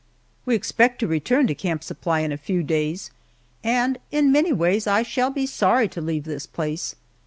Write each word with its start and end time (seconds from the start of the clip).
We 0.47 0.55
expect 0.55 0.97
to 1.01 1.07
return 1.07 1.45
to 1.45 1.53
Camp 1.53 1.83
Supply 1.83 2.21
in 2.21 2.31
a 2.31 2.35
few 2.35 2.63
days, 2.63 3.11
and 3.63 3.99
in 4.09 4.31
many 4.31 4.51
ways 4.51 4.87
I 4.87 5.03
shall 5.03 5.29
be 5.29 5.45
sorry 5.45 5.87
to 5.89 6.01
leave 6.01 6.23
this 6.23 6.47
place. 6.47 6.95